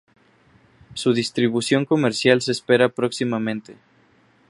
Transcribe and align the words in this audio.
Su 0.95 1.13
distribución 1.13 1.85
comercial 1.85 2.41
se 2.41 2.53
espera 2.53 2.89
próximamente. 2.89 3.75